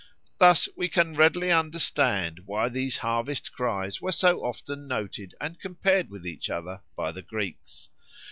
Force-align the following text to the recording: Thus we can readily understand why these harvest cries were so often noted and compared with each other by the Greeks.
Thus 0.39 0.67
we 0.75 0.89
can 0.89 1.13
readily 1.13 1.51
understand 1.51 2.39
why 2.47 2.69
these 2.69 2.97
harvest 2.97 3.51
cries 3.53 4.01
were 4.01 4.11
so 4.11 4.43
often 4.43 4.87
noted 4.87 5.35
and 5.39 5.59
compared 5.59 6.09
with 6.09 6.25
each 6.25 6.49
other 6.49 6.81
by 6.95 7.11
the 7.11 7.21
Greeks. 7.21 7.89